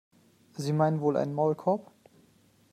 [0.53, 1.91] Sie meinen wohl einen Maulkorb?